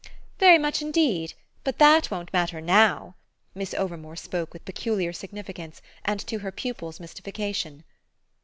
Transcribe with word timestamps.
"Very 0.39 0.57
much 0.57 0.81
indeed; 0.81 1.35
but 1.63 1.77
that 1.77 2.09
won't 2.09 2.33
matter 2.33 2.59
NOW." 2.59 3.13
Miss 3.53 3.75
Overmore 3.75 4.15
spoke 4.17 4.51
with 4.51 4.65
peculiar 4.65 5.13
significance 5.13 5.79
and 6.03 6.19
to 6.25 6.39
her 6.39 6.51
pupil's 6.51 6.99
mystification. 6.99 7.83